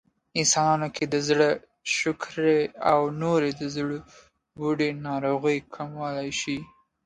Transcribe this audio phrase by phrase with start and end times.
[0.39, 1.49] انسانانو کې د زړه،
[1.97, 2.59] شکرې
[2.91, 6.57] او نورې د زړبوډۍ ناروغۍ کمولی شي